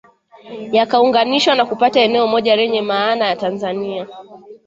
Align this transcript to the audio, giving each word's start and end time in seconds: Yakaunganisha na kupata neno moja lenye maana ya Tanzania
Yakaunganisha 0.75 1.55
na 1.55 1.65
kupata 1.65 2.07
neno 2.07 2.27
moja 2.27 2.55
lenye 2.55 2.81
maana 2.81 3.25
ya 3.27 3.35
Tanzania 3.35 4.07